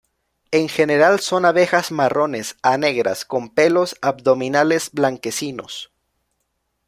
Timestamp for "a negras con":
2.63-3.53